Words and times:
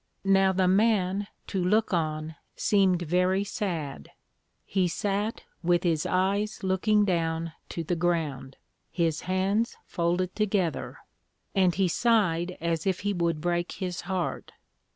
Now 0.25 0.51
the 0.51 0.67
Man, 0.67 1.27
to 1.45 1.63
look 1.63 1.93
on, 1.93 2.33
seemed 2.55 3.03
very 3.03 3.43
sad; 3.43 4.09
he 4.65 4.87
sat 4.87 5.43
with 5.61 5.83
his 5.83 6.07
eyes 6.07 6.63
looking 6.63 7.05
down 7.05 7.53
to 7.69 7.83
the 7.83 7.95
ground, 7.95 8.57
his 8.91 9.21
hands 9.29 9.77
folded 9.85 10.35
together; 10.35 10.97
and 11.53 11.75
he 11.75 11.87
sighed 11.87 12.57
as 12.59 12.87
if 12.87 13.01
he 13.01 13.13
would 13.13 13.41
break 13.41 13.73
his 13.73 14.01
heart. 14.01 14.53